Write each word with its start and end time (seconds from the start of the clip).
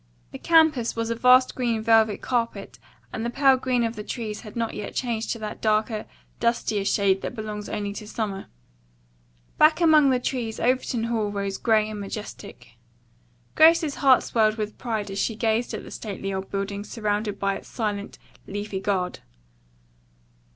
The 0.31 0.39
campus 0.39 0.95
was 0.95 1.11
a 1.11 1.15
vast 1.15 1.53
green 1.53 1.83
velvet 1.83 2.23
carpet 2.23 2.79
and 3.13 3.23
the 3.23 3.29
pale 3.29 3.55
green 3.55 3.83
of 3.83 3.95
the 3.95 4.03
trees 4.03 4.41
had 4.41 4.55
not 4.55 4.73
yet 4.73 4.95
changed 4.95 5.29
to 5.29 5.37
that 5.37 5.61
darker, 5.61 6.07
dustier 6.39 6.85
shade 6.85 7.21
that 7.21 7.35
belongs 7.35 7.69
only 7.69 7.93
to 7.93 8.07
summer. 8.07 8.47
Back 9.59 9.79
among 9.79 10.09
the 10.09 10.19
trees 10.19 10.59
Overton 10.59 11.03
Hall 11.03 11.29
rose 11.31 11.59
gray 11.59 11.87
and 11.87 11.99
majestic. 11.99 12.77
Grace's 13.53 13.97
heart 14.01 14.23
swelled 14.23 14.55
with 14.57 14.79
pride 14.79 15.11
as 15.11 15.19
she 15.19 15.35
gazed 15.35 15.71
at 15.71 15.83
the 15.83 15.91
stately 15.91 16.33
old 16.33 16.49
building 16.49 16.83
surrounded 16.83 17.37
by 17.37 17.53
its 17.57 17.67
silent, 17.67 18.17
leafy 18.47 18.79
guard. 18.79 19.19